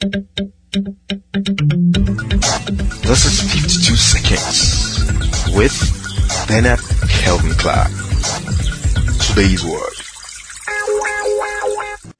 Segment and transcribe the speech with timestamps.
[0.00, 0.14] This
[3.24, 5.74] is 52 Seconds with
[6.46, 6.78] Bernard
[7.08, 7.90] Kelvin Clive.
[9.26, 9.92] Today's word.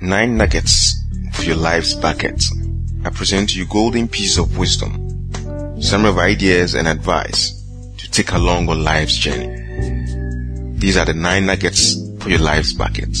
[0.00, 0.94] Nine nuggets
[1.32, 2.44] for your life's bucket.
[3.04, 5.32] I present to you golden piece of wisdom,
[5.82, 7.60] some of ideas and advice
[7.98, 9.48] to take along on life's journey.
[10.78, 13.16] These are the nine nuggets for your life's bucket.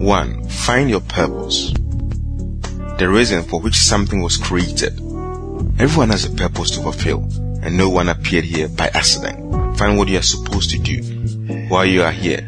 [0.00, 1.72] One, find your purpose.
[2.98, 4.98] The reason for which something was created.
[5.78, 7.28] Everyone has a purpose to fulfill,
[7.62, 9.76] and no one appeared here by accident.
[9.76, 11.02] Find what you are supposed to do
[11.68, 12.40] while you are here.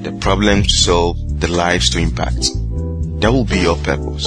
[0.00, 2.50] The problems to solve, the lives to impact.
[3.20, 4.26] That will be your purpose.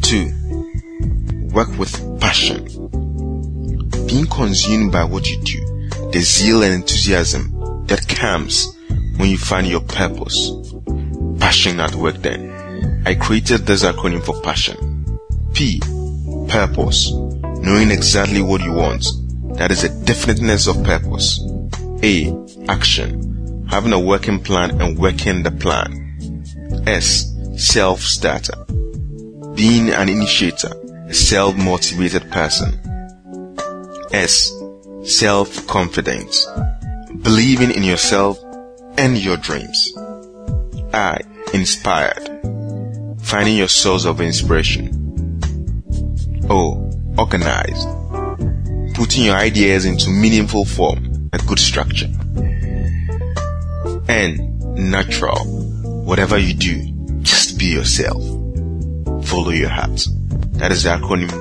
[0.00, 0.32] Two,
[1.52, 2.64] work with passion.
[4.06, 8.74] Being consumed by what you do, the zeal and enthusiasm that comes
[9.18, 10.50] when you find your purpose.
[11.46, 13.02] Passion at work then.
[13.06, 15.16] I created this acronym for passion.
[15.54, 15.78] P.
[16.48, 17.12] Purpose.
[17.12, 19.06] Knowing exactly what you want.
[19.56, 21.40] That is a definiteness of purpose.
[22.02, 22.36] A.
[22.68, 23.64] Action.
[23.70, 26.42] Having a working plan and working the plan.
[26.88, 27.32] S.
[27.56, 28.64] Self starter.
[29.54, 30.72] Being an initiator,
[31.06, 32.74] a self motivated person.
[34.12, 34.50] S.
[35.04, 36.44] Self confidence.
[37.22, 38.36] Believing in yourself
[38.98, 39.92] and your dreams.
[40.92, 41.20] I.
[41.56, 42.28] Inspired.
[43.22, 45.40] Finding your source of inspiration.
[46.50, 46.92] O.
[47.16, 47.88] Organized.
[48.94, 52.10] Putting your ideas into meaningful form, a good structure.
[54.06, 54.58] N.
[54.74, 55.38] Natural.
[56.04, 58.22] Whatever you do, just be yourself.
[59.26, 60.06] Follow your heart.
[60.58, 61.32] That is the acronym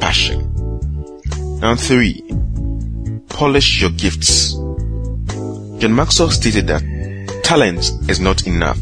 [0.00, 1.60] PASSION.
[1.60, 2.22] Now three.
[3.28, 4.54] Polish your gifts.
[4.54, 8.80] John Maxwell stated that talent is not enough.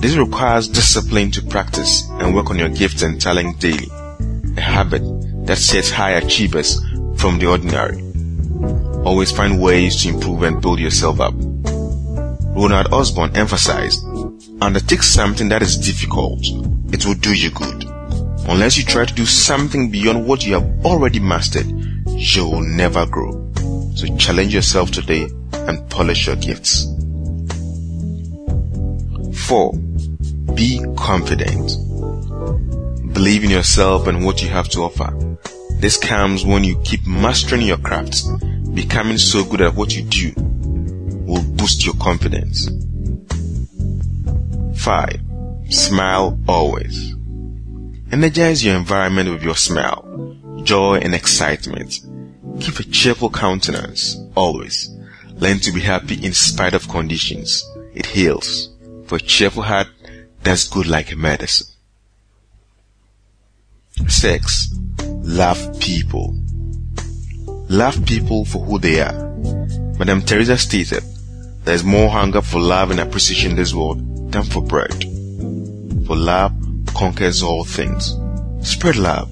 [0.00, 3.88] This requires discipline to practice and work on your gifts and talent daily.
[4.56, 5.02] A habit
[5.44, 6.80] that sets high achievers
[7.16, 8.00] from the ordinary.
[9.04, 11.34] Always find ways to improve and build yourself up.
[11.34, 14.04] Ronald Osborn emphasized,
[14.60, 16.42] undertake something that is difficult.
[16.92, 17.84] It will do you good.
[18.48, 21.66] Unless you try to do something beyond what you have already mastered,
[22.06, 23.50] you will never grow.
[23.96, 26.86] So challenge yourself today and polish your gifts.
[29.46, 29.87] 4.
[30.54, 31.72] Be confident.
[33.14, 35.12] Believe in yourself and what you have to offer.
[35.76, 38.22] This comes when you keep mastering your craft.
[38.74, 40.32] Becoming so good at what you do
[41.26, 42.68] will boost your confidence.
[44.76, 45.20] 5.
[45.70, 47.14] Smile always.
[48.10, 50.02] Energize your environment with your smile,
[50.64, 52.00] joy and excitement.
[52.60, 54.90] Keep a cheerful countenance always.
[55.34, 57.62] Learn to be happy in spite of conditions.
[57.94, 58.70] It heals.
[59.06, 59.88] For a cheerful heart,
[60.48, 61.66] that's good like a medicine.
[64.06, 64.78] 6.
[64.98, 66.34] Love people.
[67.68, 69.12] Love people for who they are.
[69.98, 71.02] Madame Teresa stated,
[71.64, 75.04] there is more hunger for love and appreciation in this world than for bread.
[76.06, 76.54] For love
[76.94, 78.16] conquers all things.
[78.62, 79.28] Spread love.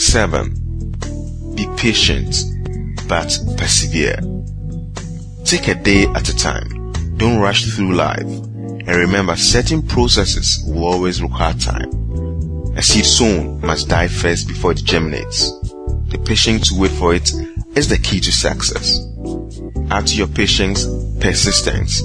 [0.00, 1.54] 7.
[1.56, 2.36] Be patient,
[3.06, 4.18] but persevere.
[5.44, 6.92] Take a day at a time.
[7.18, 8.51] Don't rush through life.
[8.84, 11.90] And remember, certain processes will always require time.
[12.76, 15.52] A seed sown must die first before it germinates.
[16.08, 17.32] The patience to wait for it
[17.76, 18.98] is the key to success.
[19.90, 20.86] Add to your patience
[21.20, 22.02] persistence.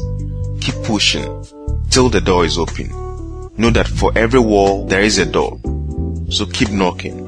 [0.62, 1.46] Keep pushing
[1.90, 2.90] till the door is open.
[3.58, 5.60] Know that for every wall there is a door.
[6.30, 7.26] So keep knocking.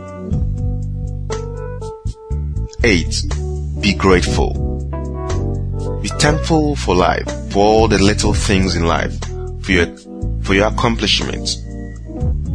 [2.84, 3.24] 8.
[3.82, 4.54] Be grateful.
[6.02, 9.18] Be thankful for life, for all the little things in life,
[9.70, 11.58] for your, for your accomplishments.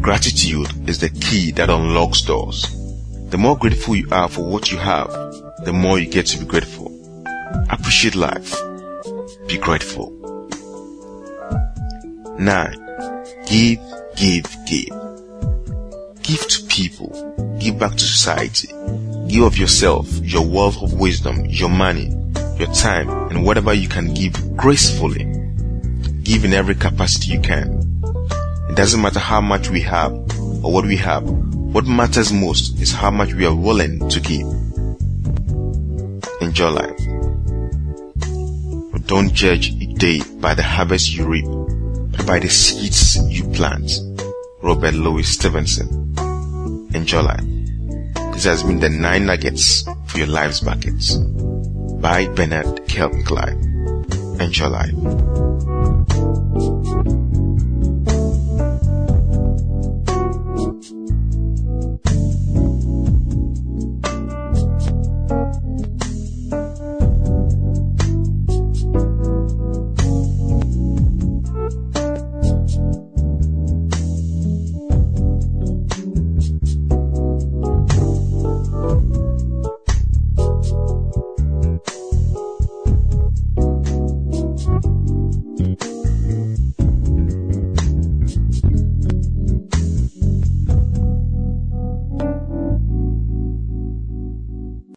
[0.00, 2.66] Gratitude is the key that unlocks doors.
[3.30, 5.06] The more grateful you are for what you have,
[5.64, 6.91] the more you get to be grateful.
[7.70, 8.56] Appreciate life.
[9.47, 10.10] Be grateful.
[12.36, 12.74] 9.
[13.47, 13.78] Give,
[14.16, 14.89] give, give.
[16.21, 17.56] Give to people.
[17.60, 18.71] Give back to society.
[19.28, 22.09] Give of yourself, your wealth of wisdom, your money,
[22.59, 25.34] your time, and whatever you can give gracefully.
[26.24, 28.03] Give in every capacity you can.
[28.71, 30.12] It doesn't matter how much we have
[30.65, 31.22] or what we have.
[31.22, 34.47] What matters most is how much we are willing to give.
[36.41, 36.98] Enjoy life.
[38.91, 43.44] But don't judge a day by the harvest you reap, but by the seeds you
[43.50, 43.92] plant.
[44.62, 46.16] Robert Louis Stevenson.
[46.94, 47.44] Enjoy life.
[48.32, 51.16] This has been the nine nuggets for your life's buckets
[52.00, 53.60] by Bernard Kelvin Clive.
[54.41, 55.43] Enjoy life.